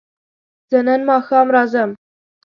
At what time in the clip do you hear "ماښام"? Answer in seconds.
1.09-1.47